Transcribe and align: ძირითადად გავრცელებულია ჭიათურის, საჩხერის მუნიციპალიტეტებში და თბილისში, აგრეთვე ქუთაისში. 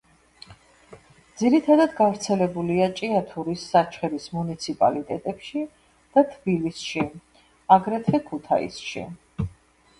ძირითადად 1.41 1.91
გავრცელებულია 1.99 2.87
ჭიათურის, 3.01 3.67
საჩხერის 3.75 4.27
მუნიციპალიტეტებში 4.39 5.63
და 6.17 6.27
თბილისში, 6.35 7.07
აგრეთვე 7.79 8.25
ქუთაისში. 8.33 9.09